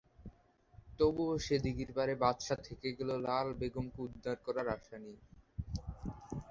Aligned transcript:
তবুও 0.99 1.33
সে 1.39 1.55
দিঘির 1.63 1.91
পাড়ে 1.97 2.13
বাদশা 2.23 2.55
থেকে 2.65 2.87
গেল 2.97 3.09
লাল 3.25 3.47
বেগমকে 3.59 3.99
উদ্ধার 4.07 4.37
করার 4.45 4.67
আশা 4.75 4.97
নিয়ে। 5.03 5.21